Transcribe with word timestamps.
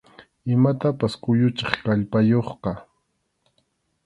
Imatapas 0.55 1.13
kuyuchiq 1.23 1.71
kallpayuqqa. 1.83 2.71